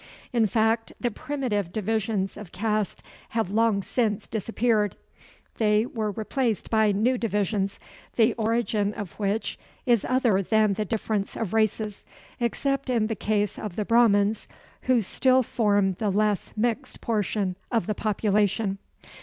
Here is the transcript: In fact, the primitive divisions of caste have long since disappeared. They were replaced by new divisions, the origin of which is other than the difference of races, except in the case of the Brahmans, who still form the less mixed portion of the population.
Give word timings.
In 0.33 0.47
fact, 0.47 0.91
the 0.99 1.11
primitive 1.11 1.71
divisions 1.71 2.35
of 2.35 2.51
caste 2.51 3.03
have 3.37 3.51
long 3.51 3.83
since 3.83 4.25
disappeared. 4.27 4.95
They 5.59 5.85
were 5.85 6.09
replaced 6.09 6.71
by 6.71 6.91
new 6.91 7.19
divisions, 7.19 7.79
the 8.15 8.33
origin 8.33 8.95
of 8.95 9.11
which 9.19 9.59
is 9.85 10.03
other 10.03 10.41
than 10.41 10.73
the 10.73 10.85
difference 10.85 11.37
of 11.37 11.53
races, 11.53 12.03
except 12.39 12.89
in 12.89 13.05
the 13.05 13.15
case 13.15 13.59
of 13.59 13.75
the 13.75 13.85
Brahmans, 13.85 14.47
who 14.89 15.01
still 15.01 15.43
form 15.43 15.93
the 15.99 16.09
less 16.09 16.51
mixed 16.57 16.99
portion 16.99 17.55
of 17.71 17.85
the 17.85 17.93
population. 17.93 18.79